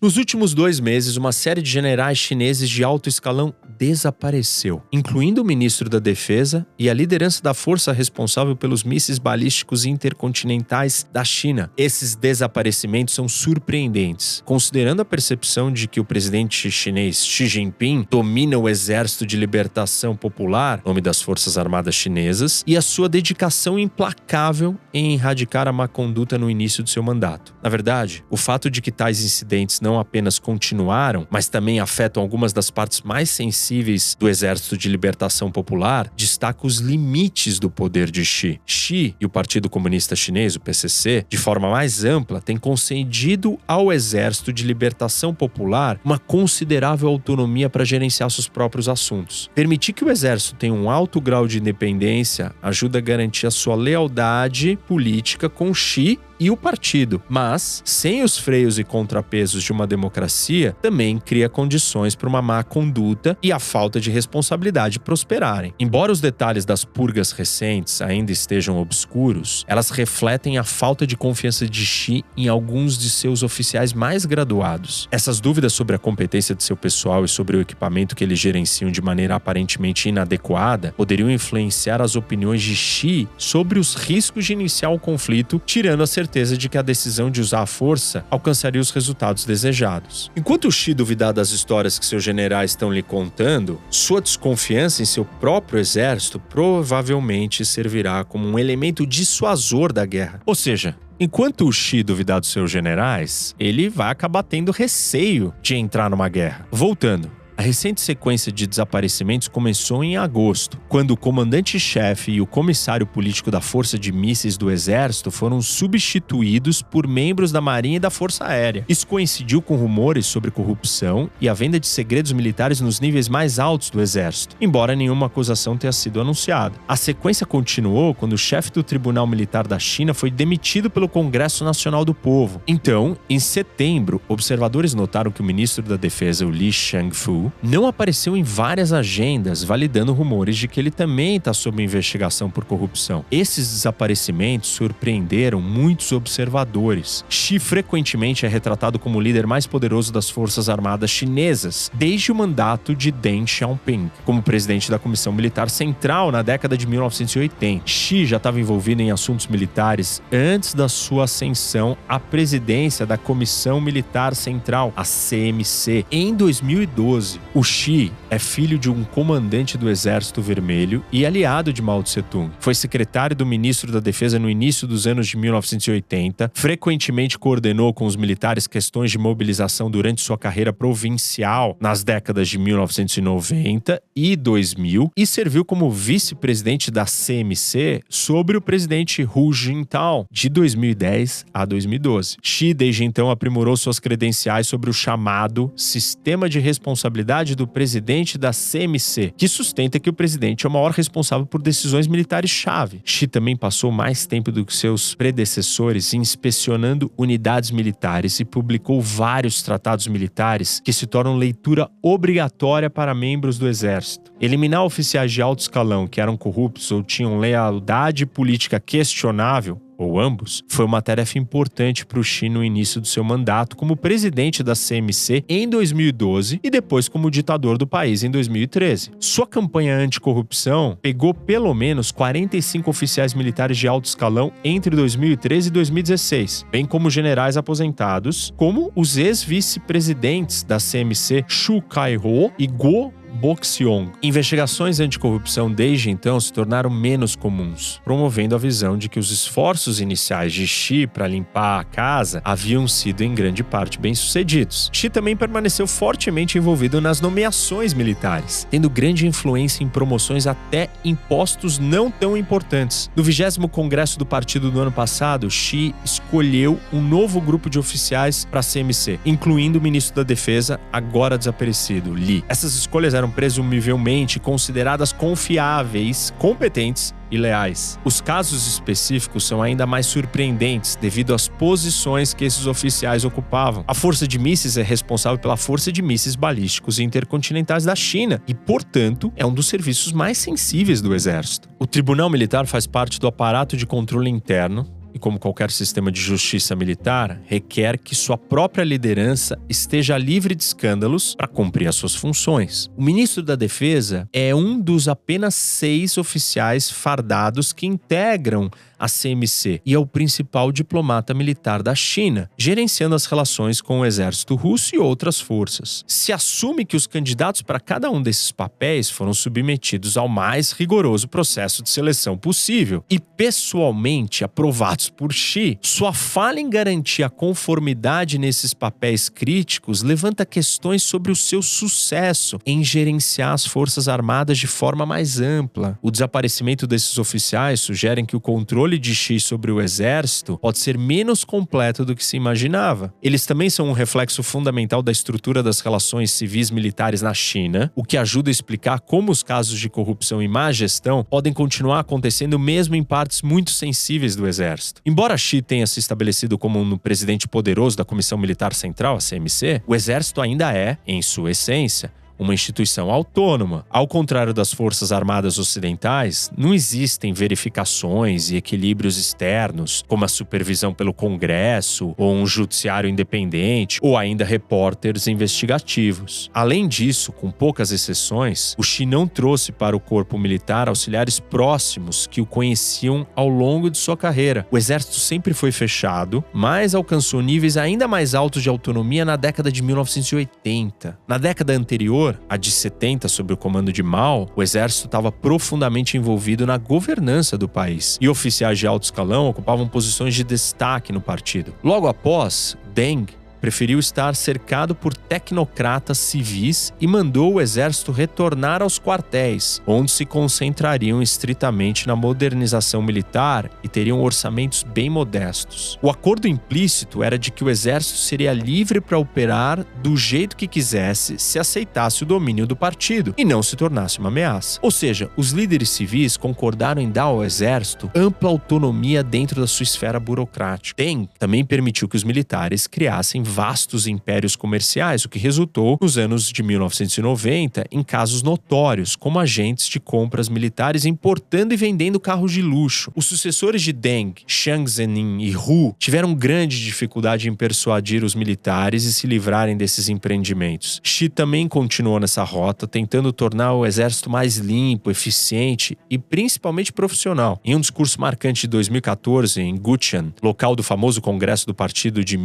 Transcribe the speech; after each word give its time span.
Nos 0.00 0.16
últimos 0.16 0.54
dois 0.54 0.78
meses, 0.78 1.16
uma 1.16 1.32
série 1.32 1.60
de 1.60 1.68
generais 1.68 2.18
chineses 2.18 2.70
de 2.70 2.84
alto 2.84 3.08
escalão 3.08 3.52
desapareceu, 3.76 4.82
incluindo 4.92 5.40
o 5.40 5.44
ministro 5.44 5.88
da 5.88 5.98
Defesa 5.98 6.66
e 6.78 6.90
a 6.90 6.94
liderança 6.94 7.42
da 7.42 7.54
força 7.54 7.92
responsável 7.92 8.56
pelos 8.56 8.82
mísseis 8.82 9.18
balísticos 9.18 9.84
intercontinentais 9.84 11.06
da 11.12 11.24
China. 11.24 11.70
Esses 11.76 12.14
desaparecimentos 12.14 13.14
são 13.14 13.28
surpreendentes, 13.28 14.42
considerando 14.44 15.00
a 15.00 15.04
percepção 15.04 15.72
de 15.72 15.86
que 15.86 16.00
o 16.00 16.04
presidente 16.04 16.70
chinês 16.70 17.24
Xi 17.24 17.46
Jinping 17.46 18.06
domina 18.10 18.58
o 18.58 18.68
Exército 18.68 19.26
de 19.26 19.36
Libertação 19.36 20.16
Popular, 20.16 20.80
nome 20.84 21.00
das 21.00 21.22
Forças 21.22 21.56
Armadas 21.56 21.94
Chinesas, 21.94 22.64
e 22.66 22.76
a 22.76 22.82
sua 22.82 23.08
dedicação 23.08 23.78
implacável 23.78 24.76
em 24.92 25.14
erradicar 25.14 25.68
a 25.68 25.72
má 25.72 25.86
conduta 25.86 26.36
no 26.36 26.50
início 26.50 26.82
do 26.82 26.90
seu 26.90 27.02
mandato. 27.02 27.54
Na 27.62 27.68
verdade, 27.68 28.24
o 28.30 28.36
fato 28.36 28.68
de 28.70 28.80
que 28.80 28.90
tais 28.90 29.24
incidentes 29.24 29.80
não 29.80 29.87
apenas 29.96 30.40
continuaram, 30.40 31.24
mas 31.30 31.48
também 31.48 31.78
afetam 31.78 32.20
algumas 32.20 32.52
das 32.52 32.68
partes 32.68 33.02
mais 33.02 33.30
sensíveis 33.30 34.16
do 34.18 34.28
Exército 34.28 34.76
de 34.76 34.88
Libertação 34.88 35.52
Popular 35.52 36.10
destaca 36.16 36.66
os 36.66 36.78
limites 36.78 37.60
do 37.60 37.70
poder 37.70 38.10
de 38.10 38.24
Xi. 38.24 38.60
Xi 38.66 39.14
e 39.20 39.24
o 39.24 39.28
Partido 39.28 39.70
Comunista 39.70 40.16
Chinês, 40.16 40.56
o 40.56 40.60
PCC, 40.60 41.24
de 41.28 41.36
forma 41.36 41.70
mais 41.70 42.04
ampla, 42.04 42.40
têm 42.40 42.56
concedido 42.56 43.56
ao 43.68 43.92
Exército 43.92 44.52
de 44.52 44.64
Libertação 44.64 45.32
Popular 45.32 46.00
uma 46.04 46.18
considerável 46.18 47.08
autonomia 47.08 47.70
para 47.70 47.84
gerenciar 47.84 48.30
seus 48.30 48.48
próprios 48.48 48.88
assuntos. 48.88 49.48
Permitir 49.54 49.92
que 49.92 50.04
o 50.04 50.10
Exército 50.10 50.56
tenha 50.56 50.72
um 50.74 50.90
alto 50.90 51.20
grau 51.20 51.46
de 51.46 51.58
independência 51.58 52.52
ajuda 52.60 52.98
a 52.98 53.02
garantir 53.02 53.46
a 53.46 53.50
sua 53.50 53.74
lealdade 53.74 54.78
política 54.86 55.48
com 55.48 55.72
Xi 55.72 56.18
e 56.40 56.50
o 56.50 56.56
partido, 56.56 57.20
mas 57.28 57.82
sem 57.84 58.22
os 58.22 58.38
freios 58.38 58.78
e 58.78 58.84
contrapesos 58.84 59.62
de 59.62 59.72
uma 59.72 59.86
democracia, 59.86 60.76
também 60.80 61.18
cria 61.18 61.48
condições 61.48 62.14
para 62.14 62.28
uma 62.28 62.40
má 62.40 62.62
conduta 62.62 63.36
e 63.42 63.50
a 63.50 63.58
falta 63.58 64.00
de 64.00 64.10
responsabilidade 64.10 65.00
prosperarem. 65.00 65.74
Embora 65.80 66.12
os 66.12 66.20
detalhes 66.20 66.64
das 66.64 66.84
purgas 66.84 67.32
recentes 67.32 68.00
ainda 68.00 68.30
estejam 68.30 68.78
obscuros, 68.78 69.64
elas 69.66 69.90
refletem 69.90 70.58
a 70.58 70.64
falta 70.64 71.06
de 71.06 71.16
confiança 71.16 71.68
de 71.68 71.84
Xi 71.84 72.24
em 72.36 72.48
alguns 72.48 72.96
de 72.96 73.10
seus 73.10 73.42
oficiais 73.42 73.92
mais 73.92 74.24
graduados. 74.24 75.08
Essas 75.10 75.40
dúvidas 75.40 75.72
sobre 75.72 75.96
a 75.96 75.98
competência 75.98 76.54
de 76.54 76.62
seu 76.62 76.76
pessoal 76.76 77.24
e 77.24 77.28
sobre 77.28 77.56
o 77.56 77.60
equipamento 77.60 78.14
que 78.14 78.22
eles 78.22 78.38
gerenciam 78.38 78.90
de 78.90 79.02
maneira 79.02 79.34
aparentemente 79.34 80.08
inadequada 80.08 80.94
poderiam 80.96 81.30
influenciar 81.30 82.00
as 82.00 82.14
opiniões 82.14 82.62
de 82.62 82.76
Xi 82.76 83.28
sobre 83.36 83.78
os 83.78 83.94
riscos 83.94 84.44
de 84.44 84.52
iniciar 84.52 84.90
o 84.90 84.98
conflito, 84.98 85.60
tirando 85.66 86.02
a 86.02 86.06
certeza 86.06 86.27
certeza 86.28 86.58
de 86.58 86.68
que 86.68 86.76
a 86.76 86.82
decisão 86.82 87.30
de 87.30 87.40
usar 87.40 87.62
a 87.62 87.66
força 87.66 88.24
alcançaria 88.30 88.80
os 88.80 88.90
resultados 88.90 89.46
desejados. 89.46 90.30
Enquanto 90.36 90.70
Xi 90.70 90.92
duvidar 90.92 91.32
das 91.32 91.50
histórias 91.50 91.98
que 91.98 92.04
seus 92.04 92.22
generais 92.22 92.72
estão 92.72 92.92
lhe 92.92 93.02
contando, 93.02 93.80
sua 93.90 94.20
desconfiança 94.20 95.00
em 95.00 95.06
seu 95.06 95.24
próprio 95.24 95.80
exército 95.80 96.38
provavelmente 96.38 97.64
servirá 97.64 98.24
como 98.24 98.46
um 98.46 98.58
elemento 98.58 99.06
dissuasor 99.06 99.90
da 99.90 100.04
guerra. 100.04 100.40
Ou 100.44 100.54
seja, 100.54 100.94
Enquanto 101.20 101.66
o 101.66 101.72
Xi 101.72 102.04
duvidar 102.04 102.38
dos 102.38 102.48
seus 102.52 102.70
generais, 102.70 103.52
ele 103.58 103.88
vai 103.88 104.12
acabar 104.12 104.44
tendo 104.44 104.70
receio 104.70 105.52
de 105.60 105.74
entrar 105.74 106.08
numa 106.08 106.28
guerra. 106.28 106.64
Voltando, 106.70 107.28
a 107.58 107.62
recente 107.62 108.00
sequência 108.00 108.52
de 108.52 108.68
desaparecimentos 108.68 109.48
começou 109.48 110.04
em 110.04 110.16
agosto, 110.16 110.78
quando 110.88 111.10
o 111.10 111.16
comandante-chefe 111.16 112.30
e 112.30 112.40
o 112.40 112.46
comissário 112.46 113.04
político 113.04 113.50
da 113.50 113.60
Força 113.60 113.98
de 113.98 114.12
Mísseis 114.12 114.56
do 114.56 114.70
Exército 114.70 115.32
foram 115.32 115.60
substituídos 115.60 116.82
por 116.82 117.08
membros 117.08 117.50
da 117.50 117.60
Marinha 117.60 117.96
e 117.96 117.98
da 117.98 118.10
Força 118.10 118.44
Aérea. 118.44 118.84
Isso 118.88 119.04
coincidiu 119.08 119.60
com 119.60 119.74
rumores 119.74 120.24
sobre 120.24 120.52
corrupção 120.52 121.28
e 121.40 121.48
a 121.48 121.52
venda 121.52 121.80
de 121.80 121.88
segredos 121.88 122.30
militares 122.30 122.80
nos 122.80 123.00
níveis 123.00 123.28
mais 123.28 123.58
altos 123.58 123.90
do 123.90 124.00
Exército, 124.00 124.54
embora 124.60 124.94
nenhuma 124.94 125.26
acusação 125.26 125.76
tenha 125.76 125.92
sido 125.92 126.20
anunciada. 126.20 126.76
A 126.86 126.94
sequência 126.94 127.44
continuou 127.44 128.14
quando 128.14 128.34
o 128.34 128.38
chefe 128.38 128.70
do 128.70 128.84
Tribunal 128.84 129.26
Militar 129.26 129.66
da 129.66 129.80
China 129.80 130.14
foi 130.14 130.30
demitido 130.30 130.88
pelo 130.88 131.08
Congresso 131.08 131.64
Nacional 131.64 132.04
do 132.04 132.14
Povo. 132.14 132.62
Então, 132.68 133.16
em 133.28 133.40
setembro, 133.40 134.22
observadores 134.28 134.94
notaram 134.94 135.32
que 135.32 135.40
o 135.40 135.44
ministro 135.44 135.82
da 135.82 135.96
Defesa, 135.96 136.44
Li 136.44 136.72
Shangfu, 136.72 137.47
não 137.62 137.86
apareceu 137.86 138.36
em 138.36 138.42
várias 138.42 138.92
agendas, 138.92 139.62
validando 139.62 140.12
rumores 140.12 140.56
de 140.56 140.68
que 140.68 140.80
ele 140.80 140.90
também 140.90 141.36
está 141.36 141.52
sob 141.52 141.82
investigação 141.82 142.50
por 142.50 142.64
corrupção. 142.64 143.24
Esses 143.30 143.68
desaparecimentos 143.68 144.70
surpreenderam 144.70 145.60
muitos 145.60 146.12
observadores. 146.12 147.24
Xi 147.28 147.58
frequentemente 147.58 148.46
é 148.46 148.48
retratado 148.48 148.98
como 148.98 149.18
o 149.18 149.20
líder 149.20 149.46
mais 149.46 149.66
poderoso 149.66 150.12
das 150.12 150.30
Forças 150.30 150.68
Armadas 150.68 151.10
chinesas, 151.10 151.90
desde 151.94 152.32
o 152.32 152.34
mandato 152.34 152.94
de 152.94 153.10
Deng 153.10 153.46
Xiaoping, 153.46 154.10
como 154.24 154.42
presidente 154.42 154.90
da 154.90 154.98
Comissão 154.98 155.32
Militar 155.32 155.70
Central 155.70 156.30
na 156.30 156.42
década 156.42 156.76
de 156.76 156.86
1980. 156.86 157.82
Xi 157.86 158.26
já 158.26 158.36
estava 158.36 158.60
envolvido 158.60 159.02
em 159.02 159.10
assuntos 159.10 159.46
militares 159.46 160.22
antes 160.32 160.74
da 160.74 160.88
sua 160.88 161.24
ascensão 161.24 161.96
à 162.08 162.18
presidência 162.18 163.06
da 163.06 163.16
Comissão 163.16 163.80
Militar 163.80 164.34
Central, 164.34 164.92
a 164.96 165.02
CMC, 165.04 166.04
em 166.10 166.34
2012. 166.34 167.37
O 167.54 167.62
Xi 167.62 168.12
é 168.30 168.38
filho 168.38 168.78
de 168.78 168.90
um 168.90 169.02
comandante 169.04 169.78
do 169.78 169.88
Exército 169.88 170.42
Vermelho 170.42 171.02
e 171.10 171.24
aliado 171.24 171.72
de 171.72 171.80
Mao 171.80 172.02
Tse-tung. 172.02 172.50
Foi 172.60 172.74
secretário 172.74 173.34
do 173.34 173.46
ministro 173.46 173.90
da 173.90 174.00
Defesa 174.00 174.38
no 174.38 174.50
início 174.50 174.86
dos 174.86 175.06
anos 175.06 175.26
de 175.26 175.36
1980, 175.36 176.50
frequentemente 176.54 177.38
coordenou 177.38 177.94
com 177.94 178.04
os 178.04 178.16
militares 178.16 178.66
questões 178.66 179.10
de 179.10 179.18
mobilização 179.18 179.90
durante 179.90 180.20
sua 180.20 180.36
carreira 180.36 180.72
provincial 180.72 181.76
nas 181.80 182.04
décadas 182.04 182.48
de 182.48 182.58
1990 182.58 184.02
e 184.14 184.36
2000 184.36 185.10
e 185.16 185.26
serviu 185.26 185.64
como 185.64 185.90
vice-presidente 185.90 186.90
da 186.90 187.06
CMC 187.06 188.02
sobre 188.08 188.56
o 188.56 188.60
presidente 188.60 189.22
Hu 189.22 189.52
Jintao 189.52 190.26
de 190.30 190.48
2010 190.50 191.46
a 191.52 191.64
2012. 191.64 192.36
Xi 192.42 192.74
desde 192.74 193.04
então 193.04 193.30
aprimorou 193.30 193.76
suas 193.76 193.98
credenciais 193.98 194.66
sobre 194.66 194.90
o 194.90 194.92
chamado 194.92 195.72
Sistema 195.74 196.48
de 196.48 196.58
Responsabilidade 196.58 197.27
do 197.54 197.66
presidente 197.66 198.38
da 198.38 198.52
CMC, 198.52 199.34
que 199.36 199.46
sustenta 199.46 200.00
que 200.00 200.08
o 200.08 200.14
presidente 200.14 200.64
é 200.64 200.68
o 200.68 200.72
maior 200.72 200.92
responsável 200.92 201.44
por 201.44 201.60
decisões 201.60 202.06
militares-chave. 202.06 203.02
Xi 203.04 203.26
também 203.26 203.54
passou 203.54 203.92
mais 203.92 204.24
tempo 204.24 204.50
do 204.50 204.64
que 204.64 204.74
seus 204.74 205.14
predecessores 205.14 206.14
inspecionando 206.14 207.12
unidades 207.18 207.70
militares 207.70 208.40
e 208.40 208.46
publicou 208.46 209.00
vários 209.02 209.62
tratados 209.62 210.06
militares 210.06 210.80
que 210.82 210.92
se 210.92 211.06
tornam 211.06 211.36
leitura 211.36 211.90
obrigatória 212.02 212.88
para 212.88 213.14
membros 213.14 213.58
do 213.58 213.68
exército. 213.68 214.32
Eliminar 214.40 214.84
oficiais 214.84 215.30
de 215.30 215.42
alto 215.42 215.60
escalão 215.60 216.06
que 216.06 216.22
eram 216.22 216.36
corruptos 216.36 216.90
ou 216.90 217.02
tinham 217.02 217.38
lealdade 217.38 218.24
política 218.24 218.80
questionável 218.80 219.78
ou 219.98 220.20
ambos, 220.20 220.62
foi 220.68 220.84
uma 220.84 221.02
tarefa 221.02 221.38
importante 221.38 222.06
para 222.06 222.20
o 222.20 222.24
Xi 222.24 222.48
no 222.48 222.64
início 222.64 223.00
do 223.00 223.06
seu 223.08 223.24
mandato 223.24 223.76
como 223.76 223.96
presidente 223.96 224.62
da 224.62 224.74
CMC 224.74 225.44
em 225.48 225.68
2012 225.68 226.60
e 226.62 226.70
depois 226.70 227.08
como 227.08 227.30
ditador 227.30 227.76
do 227.76 227.86
país 227.86 228.22
em 228.22 228.30
2013. 228.30 229.10
Sua 229.18 229.46
campanha 229.46 229.96
anticorrupção 229.96 230.96
pegou 231.02 231.34
pelo 231.34 231.74
menos 231.74 232.12
45 232.12 232.88
oficiais 232.88 233.34
militares 233.34 233.76
de 233.76 233.88
alto 233.88 234.04
escalão 234.04 234.52
entre 234.62 234.94
2013 234.94 235.68
e 235.68 235.72
2016, 235.72 236.64
bem 236.70 236.86
como 236.86 237.10
generais 237.10 237.56
aposentados, 237.56 238.52
como 238.56 238.92
os 238.94 239.16
ex-vice-presidentes 239.16 240.62
da 240.62 240.78
CMC 240.78 241.44
Xu 241.48 241.82
Kai-ho 241.82 242.52
e 242.56 242.66
Guo 242.66 243.12
Boxiong. 243.38 244.10
Investigações 244.20 244.98
anticorrupção 244.98 245.70
desde 245.70 246.10
então 246.10 246.40
se 246.40 246.52
tornaram 246.52 246.90
menos 246.90 247.36
comuns, 247.36 248.00
promovendo 248.04 248.56
a 248.56 248.58
visão 248.58 248.98
de 248.98 249.08
que 249.08 249.18
os 249.18 249.30
esforços 249.30 250.00
iniciais 250.00 250.52
de 250.52 250.66
Xi 250.66 251.06
para 251.06 251.28
limpar 251.28 251.80
a 251.80 251.84
casa 251.84 252.42
haviam 252.44 252.88
sido 252.88 253.22
em 253.22 253.32
grande 253.34 253.62
parte 253.62 253.98
bem-sucedidos. 253.98 254.90
Xi 254.92 255.08
também 255.08 255.36
permaneceu 255.36 255.86
fortemente 255.86 256.58
envolvido 256.58 257.00
nas 257.00 257.20
nomeações 257.20 257.94
militares, 257.94 258.66
tendo 258.70 258.90
grande 258.90 259.26
influência 259.26 259.84
em 259.84 259.88
promoções 259.88 260.46
até 260.48 260.88
em 261.04 261.14
postos 261.14 261.78
não 261.78 262.10
tão 262.10 262.36
importantes. 262.36 263.08
No 263.14 263.22
20 263.22 263.68
Congresso 263.70 264.18
do 264.18 264.26
Partido 264.26 264.70
do 264.70 264.80
ano 264.80 264.90
passado, 264.90 265.48
Xi 265.48 265.94
escolheu 266.04 266.80
um 266.92 267.00
novo 267.00 267.40
grupo 267.40 267.70
de 267.70 267.78
oficiais 267.78 268.44
para 268.44 268.60
a 268.60 268.64
CMC, 268.64 269.20
incluindo 269.24 269.78
o 269.78 269.82
ministro 269.82 270.16
da 270.16 270.22
Defesa, 270.24 270.80
agora 270.92 271.38
desaparecido, 271.38 272.12
Li. 272.12 272.44
Essas 272.48 272.74
escolhas 272.74 273.14
eram 273.14 273.27
presumivelmente 273.30 274.38
consideradas 274.38 275.12
confiáveis, 275.12 276.32
competentes 276.38 277.14
e 277.30 277.36
leais. 277.36 277.98
Os 278.04 278.20
casos 278.20 278.66
específicos 278.66 279.44
são 279.44 279.62
ainda 279.62 279.86
mais 279.86 280.06
surpreendentes 280.06 280.96
devido 280.96 281.34
às 281.34 281.48
posições 281.48 282.32
que 282.32 282.44
esses 282.44 282.66
oficiais 282.66 283.24
ocupavam. 283.24 283.84
A 283.86 283.94
Força 283.94 284.26
de 284.26 284.38
Mísseis 284.38 284.76
é 284.76 284.82
responsável 284.82 285.38
pela 285.38 285.56
Força 285.56 285.92
de 285.92 286.02
Mísseis 286.02 286.36
Balísticos 286.36 286.98
Intercontinentais 286.98 287.84
da 287.84 287.94
China 287.94 288.42
e, 288.46 288.54
portanto, 288.54 289.32
é 289.36 289.44
um 289.44 289.52
dos 289.52 289.68
serviços 289.68 290.12
mais 290.12 290.38
sensíveis 290.38 291.00
do 291.00 291.14
Exército. 291.14 291.68
O 291.78 291.86
Tribunal 291.86 292.30
Militar 292.30 292.66
faz 292.66 292.86
parte 292.86 293.20
do 293.20 293.26
aparato 293.26 293.76
de 293.76 293.86
controle 293.86 294.30
interno 294.30 294.86
e 295.18 295.20
como 295.20 295.38
qualquer 295.38 295.70
sistema 295.70 296.10
de 296.12 296.20
justiça 296.20 296.76
militar, 296.76 297.40
requer 297.44 297.98
que 297.98 298.14
sua 298.14 298.38
própria 298.38 298.84
liderança 298.84 299.58
esteja 299.68 300.16
livre 300.16 300.54
de 300.54 300.62
escândalos 300.62 301.34
para 301.34 301.48
cumprir 301.48 301.88
as 301.88 301.96
suas 301.96 302.14
funções. 302.14 302.88
O 302.96 303.02
ministro 303.02 303.42
da 303.42 303.56
Defesa 303.56 304.28
é 304.32 304.54
um 304.54 304.80
dos 304.80 305.08
apenas 305.08 305.56
seis 305.56 306.16
oficiais 306.16 306.88
fardados 306.88 307.72
que 307.72 307.86
integram 307.86 308.70
a 308.98 309.08
CMC 309.08 309.80
e 309.84 309.94
é 309.94 309.98
o 309.98 310.06
principal 310.06 310.72
diplomata 310.72 311.32
militar 311.32 311.82
da 311.82 311.94
China, 311.94 312.50
gerenciando 312.56 313.14
as 313.14 313.26
relações 313.26 313.80
com 313.80 314.00
o 314.00 314.06
exército 314.06 314.54
russo 314.54 314.94
e 314.94 314.98
outras 314.98 315.40
forças. 315.40 316.04
Se 316.06 316.32
assume 316.32 316.84
que 316.84 316.96
os 316.96 317.06
candidatos 317.06 317.62
para 317.62 317.80
cada 317.80 318.10
um 318.10 318.20
desses 318.20 318.50
papéis 318.50 319.10
foram 319.10 319.32
submetidos 319.32 320.16
ao 320.16 320.28
mais 320.28 320.72
rigoroso 320.72 321.28
processo 321.28 321.82
de 321.82 321.90
seleção 321.90 322.36
possível 322.36 323.04
e 323.10 323.18
pessoalmente 323.18 324.44
aprovados 324.44 325.08
por 325.08 325.32
Xi. 325.32 325.78
Sua 325.82 326.12
fala 326.12 326.60
em 326.60 326.68
garantir 326.68 327.22
a 327.22 327.30
conformidade 327.30 328.38
nesses 328.38 328.74
papéis 328.74 329.28
críticos 329.28 330.02
levanta 330.02 330.44
questões 330.44 331.02
sobre 331.02 331.30
o 331.30 331.36
seu 331.36 331.62
sucesso 331.62 332.58
em 332.66 332.82
gerenciar 332.82 333.52
as 333.52 333.66
forças 333.66 334.08
armadas 334.08 334.58
de 334.58 334.66
forma 334.66 335.06
mais 335.06 335.40
ampla. 335.40 335.98
O 336.02 336.10
desaparecimento 336.10 336.86
desses 336.86 337.18
oficiais 337.18 337.80
sugere 337.80 338.18
que 338.24 338.36
o 338.36 338.40
controle 338.40 338.87
controle 338.88 338.98
de 338.98 339.14
Xi 339.14 339.38
sobre 339.38 339.70
o 339.70 339.82
exército 339.82 340.56
pode 340.58 340.78
ser 340.78 340.96
menos 340.96 341.44
completo 341.44 342.04
do 342.04 342.16
que 342.16 342.24
se 342.24 342.36
imaginava. 342.36 343.12
Eles 343.22 343.44
também 343.44 343.68
são 343.68 343.88
um 343.88 343.92
reflexo 343.92 344.42
fundamental 344.42 345.02
da 345.02 345.12
estrutura 345.12 345.62
das 345.62 345.80
relações 345.80 346.30
civis 346.30 346.70
militares 346.70 347.20
na 347.20 347.34
China, 347.34 347.92
o 347.94 348.02
que 348.02 348.16
ajuda 348.16 348.48
a 348.48 348.52
explicar 348.52 349.00
como 349.00 349.30
os 349.30 349.42
casos 349.42 349.78
de 349.78 349.90
corrupção 349.90 350.42
e 350.42 350.48
má 350.48 350.72
gestão 350.72 351.22
podem 351.28 351.52
continuar 351.52 352.00
acontecendo 352.00 352.58
mesmo 352.58 352.94
em 352.94 353.02
partes 353.02 353.42
muito 353.42 353.70
sensíveis 353.70 354.34
do 354.34 354.48
exército. 354.48 355.02
Embora 355.04 355.36
Xi 355.36 355.60
tenha 355.60 355.86
se 355.86 356.00
estabelecido 356.00 356.56
como 356.56 356.80
um 356.80 356.96
presidente 356.96 357.46
poderoso 357.46 357.96
da 357.96 358.04
Comissão 358.04 358.38
Militar 358.38 358.72
Central, 358.72 359.16
a 359.16 359.20
CMC, 359.20 359.82
o 359.86 359.94
exército 359.94 360.40
ainda 360.40 360.72
é, 360.72 360.96
em 361.06 361.20
sua 361.20 361.50
essência, 361.50 362.10
uma 362.38 362.54
instituição 362.54 363.10
autônoma. 363.10 363.84
Ao 363.90 364.06
contrário 364.06 364.54
das 364.54 364.72
Forças 364.72 365.12
Armadas 365.12 365.58
Ocidentais, 365.58 366.50
não 366.56 366.72
existem 366.72 367.32
verificações 367.32 368.50
e 368.50 368.56
equilíbrios 368.56 369.18
externos, 369.18 370.04
como 370.06 370.24
a 370.24 370.28
supervisão 370.28 370.94
pelo 370.94 371.12
Congresso, 371.12 372.14
ou 372.16 372.32
um 372.34 372.46
judiciário 372.46 373.10
independente, 373.10 373.98
ou 374.02 374.16
ainda 374.16 374.44
repórteres 374.44 375.26
investigativos. 375.26 376.50
Além 376.54 376.86
disso, 376.86 377.32
com 377.32 377.50
poucas 377.50 377.90
exceções, 377.90 378.74
o 378.78 378.82
Xi 378.82 379.04
não 379.04 379.26
trouxe 379.26 379.72
para 379.72 379.96
o 379.96 380.00
corpo 380.00 380.38
militar 380.38 380.88
auxiliares 380.88 381.40
próximos 381.40 382.26
que 382.26 382.40
o 382.40 382.46
conheciam 382.46 383.26
ao 383.34 383.48
longo 383.48 383.90
de 383.90 383.98
sua 383.98 384.16
carreira. 384.16 384.66
O 384.70 384.78
exército 384.78 385.16
sempre 385.16 385.54
foi 385.54 385.72
fechado, 385.72 386.44
mas 386.52 386.94
alcançou 386.94 387.40
níveis 387.40 387.76
ainda 387.76 388.06
mais 388.06 388.34
altos 388.34 388.62
de 388.62 388.68
autonomia 388.68 389.24
na 389.24 389.36
década 389.36 389.70
de 389.70 389.82
1980. 389.82 391.18
Na 391.26 391.38
década 391.38 391.72
anterior, 391.72 392.27
anterior, 392.28 392.40
a 392.48 392.56
de 392.56 392.70
70, 392.70 393.28
sob 393.28 393.52
o 393.52 393.56
comando 393.56 393.92
de 393.92 394.02
Mao, 394.02 394.48
o 394.54 394.62
exército 394.62 395.06
estava 395.06 395.32
profundamente 395.32 396.16
envolvido 396.16 396.66
na 396.66 396.76
governança 396.76 397.56
do 397.56 397.68
país 397.68 398.18
e 398.20 398.28
oficiais 398.28 398.78
de 398.78 398.86
alto 398.86 399.04
escalão 399.04 399.48
ocupavam 399.48 399.88
posições 399.88 400.34
de 400.34 400.44
destaque 400.44 401.12
no 401.12 401.20
partido. 401.20 401.74
Logo 401.82 402.06
após, 402.06 402.76
Deng 402.94 403.26
preferiu 403.60 403.98
estar 403.98 404.34
cercado 404.34 404.94
por 404.94 405.14
tecnocratas 405.14 406.18
civis 406.18 406.92
e 407.00 407.06
mandou 407.06 407.54
o 407.54 407.60
exército 407.60 408.12
retornar 408.12 408.82
aos 408.82 408.98
quartéis, 408.98 409.82
onde 409.86 410.10
se 410.10 410.24
concentrariam 410.24 411.22
estritamente 411.22 412.06
na 412.06 412.16
modernização 412.16 413.02
militar 413.02 413.70
e 413.82 413.88
teriam 413.88 414.20
orçamentos 414.20 414.82
bem 414.82 415.10
modestos. 415.10 415.98
O 416.02 416.10
acordo 416.10 416.48
implícito 416.48 417.22
era 417.22 417.38
de 417.38 417.50
que 417.50 417.64
o 417.64 417.70
exército 417.70 418.18
seria 418.18 418.52
livre 418.52 419.00
para 419.00 419.18
operar 419.18 419.84
do 420.02 420.16
jeito 420.16 420.56
que 420.56 420.66
quisesse 420.66 421.38
se 421.38 421.58
aceitasse 421.58 422.22
o 422.22 422.26
domínio 422.26 422.66
do 422.66 422.76
partido 422.76 423.34
e 423.36 423.44
não 423.44 423.62
se 423.62 423.76
tornasse 423.76 424.18
uma 424.18 424.28
ameaça. 424.28 424.78
Ou 424.82 424.90
seja, 424.90 425.30
os 425.36 425.50
líderes 425.50 425.90
civis 425.90 426.36
concordaram 426.36 427.00
em 427.00 427.10
dar 427.10 427.24
ao 427.24 427.44
exército 427.44 428.10
ampla 428.14 428.48
autonomia 428.48 429.22
dentro 429.22 429.60
da 429.60 429.66
sua 429.66 429.84
esfera 429.84 430.20
burocrática. 430.20 431.02
Deng 431.02 431.28
também 431.38 431.64
permitiu 431.64 432.08
que 432.08 432.16
os 432.16 432.24
militares 432.24 432.86
criassem 432.86 433.42
vastos 433.48 434.06
impérios 434.06 434.54
comerciais, 434.54 435.24
o 435.24 435.28
que 435.28 435.38
resultou, 435.38 435.98
nos 436.00 436.18
anos 436.18 436.52
de 436.52 436.62
1990, 436.62 437.86
em 437.90 438.02
casos 438.02 438.42
notórios, 438.42 439.16
como 439.16 439.38
agentes 439.38 439.88
de 439.88 439.98
compras 439.98 440.48
militares 440.48 441.04
importando 441.04 441.74
e 441.74 441.76
vendendo 441.76 442.20
carros 442.20 442.52
de 442.52 442.62
luxo. 442.62 443.10
Os 443.16 443.26
sucessores 443.26 443.82
de 443.82 443.92
Deng, 443.92 444.34
Chiang 444.46 444.88
Zemin 444.88 445.42
e 445.42 445.56
Hu 445.56 445.94
tiveram 445.98 446.34
grande 446.34 446.82
dificuldade 446.84 447.48
em 447.48 447.54
persuadir 447.54 448.22
os 448.22 448.34
militares 448.34 449.04
e 449.04 449.12
se 449.12 449.26
livrarem 449.26 449.76
desses 449.76 450.08
empreendimentos. 450.08 451.00
Xi 451.02 451.28
também 451.28 451.66
continuou 451.66 452.20
nessa 452.20 452.44
rota, 452.44 452.86
tentando 452.86 453.32
tornar 453.32 453.74
o 453.74 453.86
exército 453.86 454.30
mais 454.30 454.56
limpo, 454.56 455.10
eficiente 455.10 455.96
e 456.10 456.18
principalmente 456.18 456.92
profissional. 456.92 457.60
Em 457.64 457.74
um 457.74 457.80
discurso 457.80 458.20
marcante 458.20 458.62
de 458.62 458.68
2014 458.68 459.60
em 459.60 459.76
Gutian, 459.76 460.32
local 460.42 460.76
do 460.76 460.82
famoso 460.82 461.20
Congresso 461.20 461.66
do 461.66 461.74
Partido 461.74 462.24
de 462.24 462.36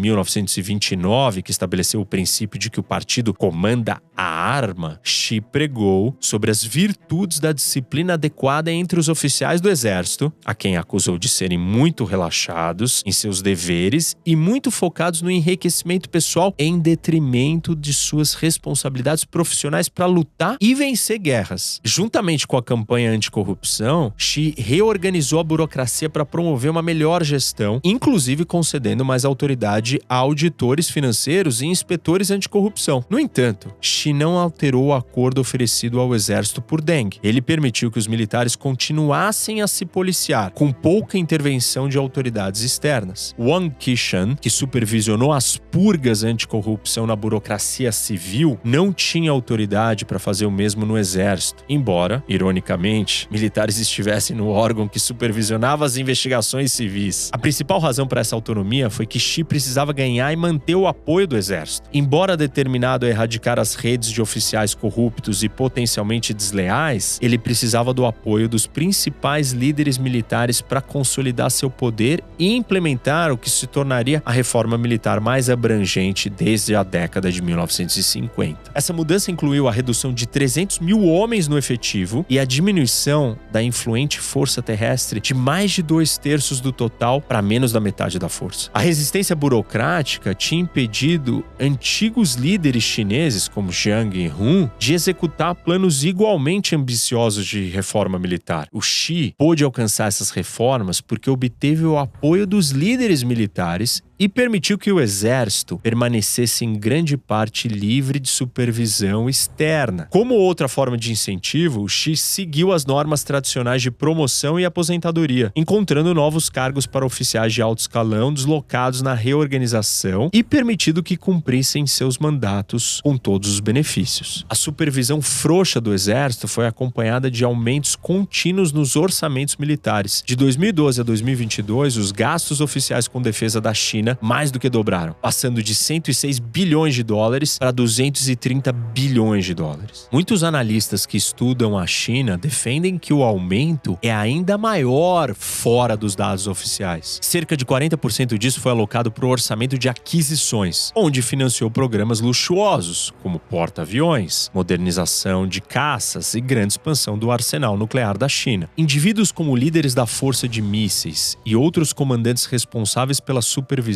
1929, 0.96 1.42
que 1.42 1.52
estabeleceu 1.52 2.02
o 2.02 2.06
princípio 2.06 2.60
de 2.60 2.70
que 2.70 2.80
o 2.80 2.84
partido 2.84 3.34
comanda 3.34 4.02
a 4.16 4.24
arma, 4.24 5.00
Xi 5.04 5.42
pregou 5.42 6.16
sobre 6.20 6.52
as 6.52 6.64
virtudes 6.64 7.40
da 7.40 7.52
disciplina 7.52 8.14
adequada 8.14 8.72
entre 8.72 9.00
os 9.00 9.10
oficiais 9.10 9.60
do 9.60 9.70
exército, 9.70 10.32
a 10.46 10.54
quem 10.54 10.78
acusou 10.78 11.18
de 11.18 11.28
serem 11.28 11.58
muito 11.58 12.04
relaxados 12.04 13.04
em 13.06 13.12
seus 13.12 13.42
deveres 13.42 14.16
e 14.26 14.36
muito 14.36 14.70
focados 14.70 15.22
no 15.22 15.32
enriquecimento 15.32 16.10
pessoal 16.10 16.54
em 16.58 16.80
detrimento 16.80 17.76
de 17.76 17.94
suas 17.94 18.34
responsabilidades 18.34 19.26
profissionais 19.26 19.90
para 19.90 20.06
lutar 20.06 20.58
e 20.62 20.76
vencer 20.76 21.18
guerras. 21.20 21.80
Juntamente 21.84 22.48
com 22.48 22.58
a 22.58 22.64
campanha 22.64 23.12
anticorrupção, 23.12 24.14
Xi 24.18 24.54
reorganizou 24.58 25.40
a 25.40 25.44
burocracia 25.44 26.10
para 26.10 26.26
promover 26.26 26.70
uma 26.70 26.82
melhor 26.82 27.24
gestão, 27.24 27.80
inclusive 27.84 28.46
concedendo 28.46 29.04
mais 29.04 29.26
autoridade 29.26 30.00
a 30.08 30.16
auditores 30.16 30.83
financeiros 30.90 31.62
e 31.62 31.66
inspetores 31.66 32.32
anticorrupção. 32.32 33.04
No 33.10 33.20
entanto, 33.20 33.74
Xi 33.82 34.14
não 34.14 34.38
alterou 34.38 34.86
o 34.88 34.94
acordo 34.94 35.42
oferecido 35.42 36.00
ao 36.00 36.14
exército 36.16 36.62
por 36.62 36.82
Deng. 36.82 37.18
Ele 37.24 37.42
permitiu 37.42 37.92
que 37.92 38.00
os 38.00 38.08
militares 38.08 38.56
continuassem 38.56 39.62
a 39.62 39.68
se 39.68 39.86
policiar, 39.86 40.52
com 40.52 40.72
pouca 40.72 41.18
intervenção 41.18 41.88
de 41.88 41.98
autoridades 41.98 42.62
externas. 42.62 43.34
Wang 43.38 43.74
Qishan, 43.80 44.36
que 44.36 44.50
supervisionou 44.50 45.32
as 45.32 45.58
purgas 45.58 46.24
anticorrupção 46.24 47.08
na 47.08 47.16
burocracia 47.16 47.92
civil, 47.92 48.60
não 48.64 48.92
tinha 48.92 49.32
autoridade 49.32 50.06
para 50.06 50.20
fazer 50.20 50.46
o 50.46 50.52
mesmo 50.52 50.86
no 50.86 50.98
exército, 50.98 51.64
embora, 51.68 52.24
ironicamente, 52.28 53.28
militares 53.32 53.80
estivessem 53.80 54.36
no 54.36 54.48
órgão 54.50 54.88
que 54.88 55.00
supervisionava 55.00 55.86
as 55.86 55.98
investigações 55.98 56.72
civis. 56.72 57.30
A 57.32 57.38
principal 57.38 57.80
razão 57.80 58.08
para 58.08 58.22
essa 58.22 58.36
autonomia 58.36 58.90
foi 58.90 59.06
que 59.06 59.20
Xi 59.20 59.44
precisava 59.44 59.94
ganhar 59.94 60.32
e 60.32 60.36
manter 60.36 60.73
o 60.76 60.88
apoio 60.88 61.28
do 61.28 61.38
exército. 61.38 61.90
Embora 61.94 62.38
determinado 62.38 63.06
a 63.06 63.10
erradicar 63.10 63.60
as 63.60 63.76
redes 63.76 64.10
de 64.10 64.22
oficiais 64.22 64.74
corruptos 64.74 65.44
e 65.44 65.50
potencialmente 65.50 66.34
desleais, 66.34 67.20
ele 67.22 67.38
precisava 67.38 67.94
do 67.94 68.06
apoio 68.06 68.50
dos 68.50 68.68
principais 68.68 69.52
líderes 69.52 69.98
militares 69.98 70.62
para 70.62 70.82
consolidar 70.82 71.52
seu 71.52 71.70
poder 71.70 72.24
e 72.38 72.54
implementar 72.56 73.32
o 73.32 73.38
que 73.38 73.50
se 73.50 73.68
tornaria 73.68 74.22
a 74.26 74.32
reforma 74.32 74.78
militar 74.78 75.20
mais 75.20 75.50
abrangente 75.50 76.30
desde 76.30 76.76
a 76.76 76.84
década 76.84 77.32
de 77.32 77.42
1950. 77.42 78.72
Essa 78.74 78.94
mudança 78.94 79.32
incluiu 79.32 79.68
a 79.68 79.72
redução 79.72 80.14
de 80.14 80.28
300 80.28 80.80
mil 80.80 81.04
homens 81.06 81.48
no 81.48 81.58
efetivo 81.58 82.26
e 82.30 82.40
a 82.40 82.46
diminuição 82.46 83.38
da 83.52 83.62
influente 83.62 84.20
força 84.20 84.62
terrestre 84.62 85.20
de 85.20 85.34
mais 85.34 85.72
de 85.72 85.82
dois 85.82 86.18
terços 86.18 86.60
do 86.60 86.72
total 86.72 87.22
para 87.22 87.42
menos 87.42 87.72
da 87.72 87.80
metade 87.80 88.18
da 88.20 88.30
força. 88.30 88.70
A 88.74 88.80
resistência 88.80 89.36
burocrática 89.36 90.34
tinha 90.34 90.62
impedido 90.64 91.44
antigos 91.60 92.36
líderes 92.36 92.84
chineses, 92.84 93.48
como 93.48 93.72
Jiang 93.72 94.18
e 94.18 94.30
Hun, 94.30 94.70
de 94.80 94.94
executar 94.94 95.54
planos 95.56 96.04
igualmente 96.04 96.76
ambiciosos 96.76 97.46
de 97.46 97.70
reforma 97.70 98.18
militar. 98.18 98.68
O 98.72 98.82
Xi 98.82 99.34
pôde 99.38 99.64
alcançar 99.64 100.08
essas 100.08 100.30
reformas 100.30 101.02
porque 101.02 101.30
obteve 101.30 101.86
o 101.86 101.98
apoio 101.98 102.48
dos 102.48 102.72
líderes 102.72 103.24
militares 103.24 104.02
e 104.24 104.30
permitiu 104.30 104.78
que 104.78 104.90
o 104.90 105.02
exército 105.02 105.78
permanecesse 105.80 106.64
em 106.64 106.76
grande 106.76 107.18
parte 107.18 107.68
livre 107.68 108.22
de 108.22 108.30
supervisão 108.30 109.28
externa. 109.28 110.08
Como 110.10 110.34
outra 110.34 110.70
forma 110.70 110.98
de 110.98 111.12
incentivo, 111.12 111.82
o 111.82 111.90
Xi 111.90 112.16
seguiu 112.16 112.72
as 112.72 112.86
normas 112.86 113.26
tradicionais 113.26 113.82
de 113.82 113.92
promoção 113.92 114.58
e 114.58 114.64
aposentadoria, 114.64 115.52
encontrando 115.54 116.14
novos 116.14 116.50
cargos 116.50 116.86
para 116.86 117.06
oficiais 117.06 117.54
de 117.54 117.62
alto 117.62 117.80
escalão 117.80 118.34
deslocados 118.34 119.02
na 119.02 119.14
reorganização 119.14 120.30
e 120.32 120.42
permitido 120.42 121.04
que 121.04 121.18
cumprissem 121.18 121.86
seus 121.86 122.18
mandatos 122.18 123.02
com 123.04 123.18
todos 123.18 123.50
os 123.50 123.60
benefícios. 123.60 124.46
A 124.48 124.56
supervisão 124.56 125.22
frouxa 125.22 125.82
do 125.82 125.94
exército 125.94 126.48
foi 126.48 126.66
acompanhada 126.66 127.30
de 127.30 127.44
aumentos 127.44 127.94
contínuos 127.94 128.72
nos 128.72 128.96
orçamentos 128.96 129.58
militares. 129.58 130.24
De 130.26 130.38
2012 130.38 131.02
a 131.02 131.04
2022, 131.04 131.98
os 131.98 132.14
gastos 132.14 132.62
oficiais 132.62 133.06
com 133.06 133.22
defesa 133.22 133.60
da 133.60 133.74
China 133.74 134.13
mais 134.22 134.52
do 134.52 134.60
que 134.60 134.70
dobraram, 134.70 135.16
passando 135.22 135.62
de 135.62 135.74
106 135.74 136.40
bilhões 136.40 136.96
de 136.96 137.04
dólares 137.04 137.58
para 137.58 137.72
230 137.72 138.72
bilhões 138.72 139.46
de 139.46 139.54
dólares. 139.54 140.08
Muitos 140.12 140.44
analistas 140.44 141.06
que 141.06 141.18
estudam 141.18 141.78
a 141.78 141.86
China 141.88 142.38
defendem 142.38 142.98
que 142.98 143.14
o 143.14 143.24
aumento 143.24 143.98
é 144.02 144.14
ainda 144.14 144.58
maior 144.58 145.34
fora 145.34 145.96
dos 145.96 146.16
dados 146.16 146.48
oficiais. 146.48 147.20
Cerca 147.22 147.56
de 147.56 147.66
40% 147.66 148.38
disso 148.38 148.60
foi 148.60 148.72
alocado 148.72 149.12
para 149.12 149.26
o 149.26 149.30
orçamento 149.30 149.78
de 149.78 149.90
aquisições, 149.90 150.92
onde 150.96 151.22
financiou 151.22 151.70
programas 151.70 152.20
luxuosos, 152.20 153.14
como 153.22 153.40
porta-aviões, 153.40 154.50
modernização 154.54 155.48
de 155.48 155.62
caças 155.62 156.34
e 156.34 156.42
grande 156.42 156.74
expansão 156.74 157.18
do 157.18 157.32
arsenal 157.32 157.78
nuclear 157.78 158.18
da 158.18 158.28
China. 158.28 158.70
Indivíduos 158.78 159.32
como 159.32 159.56
líderes 159.56 159.94
da 159.94 160.06
força 160.06 160.48
de 160.48 160.62
mísseis 160.62 161.38
e 161.46 161.56
outros 161.56 161.94
comandantes 161.94 162.46
responsáveis 162.46 163.20
pela 163.20 163.42
supervisão 163.42 163.93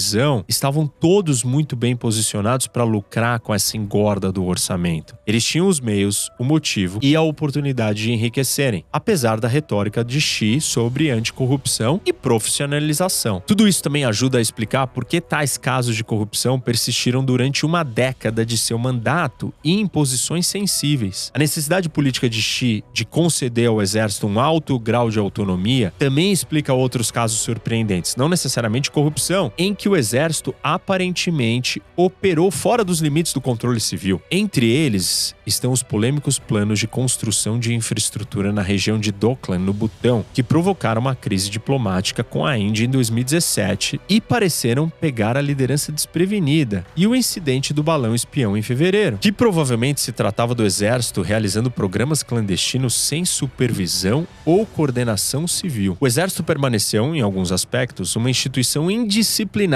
estavam 0.47 0.87
todos 0.87 1.43
muito 1.43 1.75
bem 1.75 1.95
posicionados 1.95 2.67
para 2.67 2.83
lucrar 2.83 3.39
com 3.39 3.53
essa 3.53 3.77
engorda 3.77 4.31
do 4.31 4.45
orçamento. 4.45 5.15
Eles 5.25 5.43
tinham 5.43 5.67
os 5.67 5.79
meios, 5.79 6.29
o 6.39 6.43
motivo 6.43 6.99
e 7.01 7.15
a 7.15 7.21
oportunidade 7.21 8.03
de 8.03 8.11
enriquecerem, 8.11 8.85
apesar 8.91 9.39
da 9.39 9.47
retórica 9.47 10.03
de 10.03 10.21
Xi 10.21 10.61
sobre 10.61 11.09
anticorrupção 11.09 11.99
e 12.05 12.13
profissionalização. 12.13 13.41
Tudo 13.45 13.67
isso 13.67 13.83
também 13.83 14.05
ajuda 14.05 14.37
a 14.37 14.41
explicar 14.41 14.87
por 14.87 15.05
que 15.05 15.19
tais 15.19 15.57
casos 15.57 15.95
de 15.95 16.03
corrupção 16.03 16.59
persistiram 16.59 17.23
durante 17.23 17.65
uma 17.65 17.83
década 17.83 18.45
de 18.45 18.57
seu 18.57 18.77
mandato 18.77 19.53
e 19.63 19.73
em 19.73 19.87
posições 19.87 20.47
sensíveis. 20.47 21.31
A 21.33 21.39
necessidade 21.39 21.89
política 21.89 22.29
de 22.29 22.41
Xi 22.41 22.83
de 22.93 23.05
conceder 23.05 23.67
ao 23.67 23.81
exército 23.81 24.27
um 24.27 24.39
alto 24.39 24.77
grau 24.79 25.09
de 25.09 25.19
autonomia 25.19 25.93
também 25.97 26.31
explica 26.31 26.73
outros 26.73 27.11
casos 27.11 27.39
surpreendentes, 27.39 28.15
não 28.15 28.29
necessariamente 28.29 28.91
corrupção, 28.91 29.51
em 29.57 29.73
que 29.73 29.86
o 29.87 29.95
exército 29.95 30.53
aparentemente 30.63 31.81
operou 31.95 32.51
fora 32.51 32.83
dos 32.83 32.99
limites 32.99 33.33
do 33.33 33.41
controle 33.41 33.79
civil. 33.79 34.21
Entre 34.29 34.69
eles 34.69 35.35
estão 35.45 35.71
os 35.71 35.83
polêmicos 35.83 36.39
planos 36.39 36.79
de 36.79 36.87
construção 36.87 37.59
de 37.59 37.73
infraestrutura 37.73 38.51
na 38.51 38.61
região 38.61 38.99
de 38.99 39.11
Doklam, 39.11 39.59
no 39.59 39.73
Butão, 39.73 40.25
que 40.33 40.43
provocaram 40.43 41.01
uma 41.01 41.15
crise 41.15 41.49
diplomática 41.49 42.23
com 42.23 42.45
a 42.45 42.57
Índia 42.57 42.85
em 42.85 42.89
2017 42.89 43.99
e 44.09 44.19
pareceram 44.19 44.89
pegar 44.89 45.37
a 45.37 45.41
liderança 45.41 45.91
desprevenida, 45.91 46.85
e 46.95 47.07
o 47.07 47.15
incidente 47.15 47.73
do 47.73 47.83
balão 47.83 48.13
espião 48.13 48.57
em 48.57 48.61
fevereiro, 48.61 49.17
que 49.17 49.31
provavelmente 49.31 50.01
se 50.01 50.11
tratava 50.11 50.53
do 50.53 50.65
exército 50.65 51.21
realizando 51.21 51.71
programas 51.71 52.23
clandestinos 52.23 52.93
sem 52.93 53.25
supervisão 53.25 54.27
ou 54.45 54.65
coordenação 54.65 55.47
civil. 55.47 55.97
O 55.99 56.07
exército 56.07 56.43
permaneceu, 56.43 57.15
em 57.15 57.21
alguns 57.21 57.51
aspectos, 57.51 58.15
uma 58.15 58.29
instituição 58.29 58.89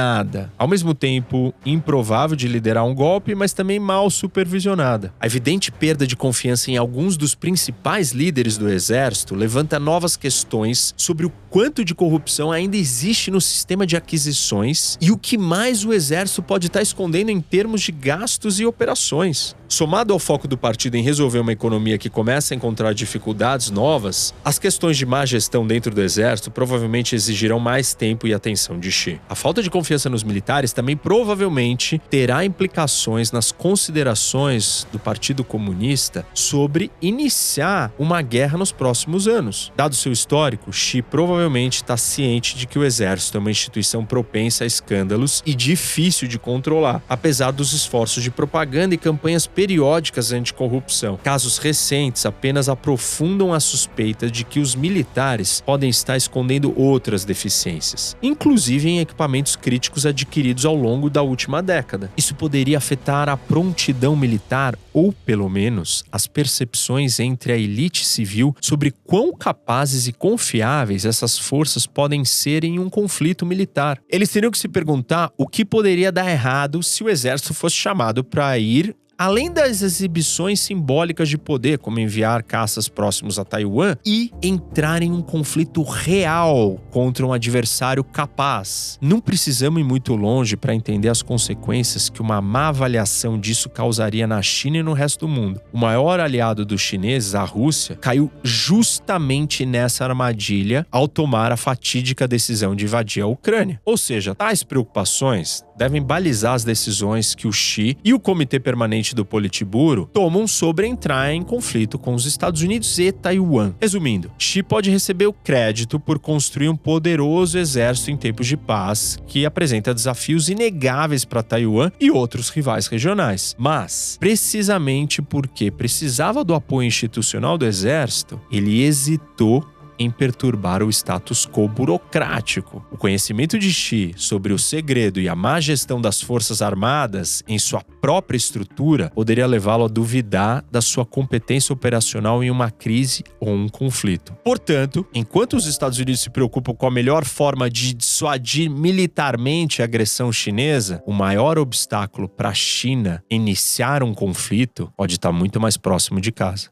indisciplinada, 0.01 0.51
ao 0.58 0.67
mesmo 0.67 0.93
tempo 0.93 1.53
improvável 1.65 2.36
de 2.36 2.48
liderar 2.48 2.86
um 2.86 2.96
golpe, 2.96 3.36
mas 3.36 3.53
também 3.53 3.79
mal 3.79 4.10
supervisionada. 4.10 5.13
A 5.20 5.25
evidente 5.25 5.72
perda 5.72 6.08
de 6.08 6.15
confiança 6.15 6.72
em 6.72 6.77
alguns 6.77 7.15
dos 7.15 7.36
principais 7.36 8.12
líderes 8.12 8.58
do 8.58 8.70
exército 8.70 9.36
levanta 9.36 9.79
novas 9.79 10.17
questões 10.17 10.93
sobre 10.98 11.25
o 11.25 11.31
quanto 11.50 11.86
de 11.86 11.93
corrupção 11.93 12.51
ainda 12.51 12.77
existe 12.77 13.29
no 13.29 13.39
sistema 13.39 13.86
de 13.86 13.96
aquisições 13.96 14.98
e 15.00 15.12
o 15.12 15.17
que 15.17 15.38
mais 15.38 15.86
o 15.86 15.93
exército 15.93 16.41
pode 16.41 16.67
estar 16.67 16.81
escondendo 16.81 17.29
em 17.29 17.41
termos 17.41 17.81
de 17.81 17.91
gastos 17.91 18.60
e 18.60 18.65
operações. 18.65 19.55
Somado 19.72 20.12
ao 20.12 20.20
foco 20.20 20.50
do 20.50 20.58
partido 20.58 20.98
em 20.98 21.01
resolver 21.01 21.40
uma 21.40 21.54
economia 21.54 21.98
que 21.98 22.10
começa 22.10 22.54
a 22.54 22.58
encontrar 22.58 22.94
dificuldades 22.94 23.72
novas, 23.72 24.34
as 24.44 24.60
questões 24.60 24.98
de 24.98 25.06
má 25.06 25.25
gestão 25.25 25.66
dentro 25.66 25.96
do 25.96 26.01
exército 26.01 26.51
provavelmente 26.51 27.16
exigirão 27.16 27.58
mais 27.58 27.94
tempo 27.94 28.28
e 28.28 28.34
atenção 28.34 28.78
de 28.78 28.92
Xi. 28.92 29.18
A 29.30 29.34
falta 29.34 29.63
de 29.63 29.70
confiança 29.70 30.10
nos 30.10 30.24
militares 30.24 30.74
também 30.74 30.98
provavelmente 30.98 32.01
terá 32.10 32.44
implicações 32.44 33.32
nas 33.32 33.54
considerações 33.54 34.86
do 34.92 35.00
Partido 35.00 35.42
Comunista 35.42 36.25
sobre 36.34 36.92
iniciar 37.01 37.94
uma 37.98 38.22
guerra 38.22 38.58
nos 38.58 38.74
próximos 38.74 39.25
anos. 39.25 39.72
Dado 39.78 39.96
seu 39.96 40.12
histórico, 40.12 40.74
Xi 40.74 41.01
provavelmente 41.01 41.78
está 41.78 41.96
ciente 41.96 42.58
de 42.58 42.68
que 42.68 42.78
o 42.78 42.84
exército 42.84 43.38
é 43.38 43.40
uma 43.40 43.50
instituição 43.50 44.04
propensa 44.04 44.66
a 44.66 44.68
escândalos 44.68 45.42
e 45.46 45.56
difícil 45.56 46.28
de 46.28 46.38
controlar, 46.38 47.01
apesar 47.08 47.51
dos 47.51 47.72
esforços 47.72 48.22
de 48.22 48.30
propaganda 48.30 48.94
e 48.94 48.98
campanhas 48.98 49.48
periódicas 49.62 50.32
anticorrupção. 50.32 51.20
Casos 51.24 51.60
recentes 51.60 52.25
apenas 52.25 52.68
aprofundam 52.68 53.53
a 53.53 53.60
suspeita 53.60 54.27
de 54.27 54.44
que 54.44 54.60
os 54.60 54.74
militares 54.74 55.62
podem 55.63 55.88
estar 55.88 56.18
escondendo 56.18 56.74
outras 56.75 57.24
deficiências, 57.24 58.18
inclusive 58.24 58.89
em 58.89 59.00
equipamentos 59.01 59.56
críticos 59.56 60.03
adquiridos 60.03 60.65
ao 60.65 60.75
longo 60.75 61.12
da 61.12 61.22
última 61.22 61.62
década. 61.62 62.12
Isso 62.18 62.34
poderia 62.34 62.80
afetar 62.80 63.30
a 63.30 63.38
prontidão 63.38 64.15
militar 64.15 64.75
ou, 64.91 65.13
pelo 65.13 65.48
menos, 65.48 66.03
as 66.12 66.25
percepções 66.25 67.20
entre 67.20 67.53
a 67.53 67.56
elite 67.56 68.03
civil 68.03 68.56
sobre 68.60 68.89
quão 69.06 69.32
capazes 69.32 70.08
e 70.08 70.12
confiáveis 70.12 71.06
essas 71.06 71.38
forças 71.38 71.86
podem 71.86 72.25
ser 72.25 72.63
em 72.63 72.80
um 72.80 72.89
conflito 72.89 73.46
militar. 73.46 74.00
Eles 74.10 74.32
teriam 74.32 74.50
que 74.50 74.58
se 74.58 74.68
perguntar 74.68 75.32
o 75.38 75.48
que 75.48 75.63
poderia 75.63 76.12
dar 76.12 76.27
errado 76.32 76.82
se 76.82 77.03
o 77.03 77.10
exército 77.10 77.53
fosse 77.53 77.75
chamado 77.75 78.24
para 78.24 78.58
ir 78.58 78.96
além 79.22 79.51
das 79.51 79.84
exibições 79.84 80.60
simbólicas 80.60 81.30
de 81.30 81.38
poder, 81.38 81.78
como 81.78 82.00
enviar 82.00 82.42
caças 82.42 82.90
próximos 82.90 83.38
a 83.38 83.46
Taiwan, 83.46 83.96
e 84.04 84.32
entrar 84.42 85.04
em 85.04 85.12
um 85.12 85.22
conflito 85.22 85.84
real 85.84 86.80
contra 86.90 87.24
um 87.24 87.32
adversário 87.32 88.04
capaz. 88.04 88.98
Não 89.00 89.20
precisamos 89.20 89.80
ir 89.80 89.84
muito 89.84 90.16
longe 90.16 90.58
para 90.58 90.74
entender 90.74 91.08
as 91.08 91.22
consequências 91.22 92.10
que 92.10 92.20
uma 92.20 92.42
má 92.42 92.70
avaliação 92.70 93.40
disso 93.40 93.70
causaria 93.70 94.25
na 94.25 94.42
China 94.42 94.78
e 94.78 94.84
no 94.84 94.94
resto 94.94 95.28
do 95.28 95.32
mundo. 95.32 95.62
O 95.72 95.78
maior 95.78 96.20
aliado 96.20 96.66
dos 96.66 96.82
chineses, 96.82 97.36
a 97.36 97.44
Rússia, 97.44 97.96
caiu 97.98 98.32
justamente 98.44 99.68
nessa 99.68 100.04
armadilha 100.04 100.84
ao 100.92 101.08
tomar 101.08 101.51
a 101.51 101.58
fatídica 101.58 102.28
decisão 102.28 102.75
de 102.75 102.86
invadir 102.86 103.22
a 103.22 103.28
Ucrânia. 103.28 103.80
Ou 103.86 103.98
seja, 103.98 104.34
tais 104.34 104.63
preocupações 104.63 105.63
devem 105.78 106.01
balizar 106.01 106.54
as 106.54 106.63
decisões 106.63 107.34
que 107.34 107.48
o 107.48 107.51
Xi 107.51 107.98
e 108.04 108.13
o 108.13 108.20
Comitê 108.20 108.60
Permanente 108.60 109.11
do 109.15 109.25
Politburo 109.25 110.10
tomam 110.13 110.48
sobre 110.48 110.88
entrar 110.88 111.34
em 111.34 111.41
conflito 111.41 111.98
com 111.98 112.13
os 112.13 112.25
Estados 112.25 112.62
Unidos 112.62 112.98
e 113.00 113.12
Taiwan. 113.12 113.74
Resumindo, 113.80 114.32
Xi 114.38 114.63
pode 114.63 114.89
receber 114.89 115.27
o 115.27 115.34
crédito 115.34 116.00
por 116.00 116.20
construir 116.20 116.70
um 116.70 116.75
poderoso 116.75 117.58
exército 117.58 118.12
em 118.12 118.18
tempos 118.18 118.48
de 118.48 118.58
paz 118.58 119.18
que 119.27 119.46
apresenta 119.46 119.94
desafios 119.94 120.50
inegáveis 120.50 121.25
para 121.25 121.44
Taiwan 121.44 121.91
e 122.00 122.12
outros 122.12 122.50
rivais 122.50 122.88
regionais. 122.88 123.56
Mas, 123.58 124.18
precisamente 124.20 125.22
porque 125.22 125.72
precisava 125.72 126.44
do 126.44 126.53
apoio 126.53 126.88
institucional 126.88 127.58
do 127.58 127.65
exército, 127.65 128.39
ele 128.51 128.82
hesitou 128.84 129.65
em 130.01 130.10
perturbar 130.10 130.84
o 130.84 130.89
status 130.89 131.46
quo 131.46 131.67
burocrático. 131.67 132.86
O 132.91 132.98
conhecimento 132.98 133.58
de 133.58 133.72
Xi 133.72 134.13
sobre 134.17 134.51
o 134.53 134.60
segredo 134.60 135.20
e 135.20 135.29
a 135.29 135.36
má 135.36 135.60
gestão 135.60 136.01
das 136.01 136.22
Forças 136.22 136.62
Armadas 136.62 137.43
em 137.48 137.60
sua 137.60 137.81
própria 138.01 138.38
estrutura 138.38 139.12
poderia 139.13 139.46
levá-lo 139.46 139.86
a 139.86 139.88
duvidar 139.88 140.63
da 140.72 140.81
sua 140.81 141.05
competência 141.05 141.74
operacional 141.74 142.43
em 142.43 142.50
uma 142.50 142.72
crise 142.72 143.24
ou 143.39 143.53
um 143.53 143.70
conflito. 143.70 144.34
Portanto, 144.43 145.05
enquanto 145.13 145.55
os 145.55 145.65
Estados 145.65 146.00
Unidos 146.00 146.22
se 146.22 146.29
preocupam 146.29 146.74
com 146.74 146.88
a 146.88 146.91
melhor 146.91 147.25
forma 147.25 147.70
de 147.70 147.93
dissuadir 147.93 148.70
militarmente 148.70 149.81
a 149.81 149.86
agressão 149.86 150.31
chinesa, 150.31 151.01
o 151.05 151.13
maior 151.13 151.58
obstáculo 151.58 152.27
para 152.27 152.50
a 152.50 152.53
China 152.53 153.24
iniciar 153.29 154.03
um 154.03 154.13
conflito 154.13 154.91
pode 154.98 155.13
estar 155.13 155.31
muito 155.31 155.60
mais 155.60 155.77
próximo 155.77 156.20
de 156.20 156.31
casa. 156.31 156.70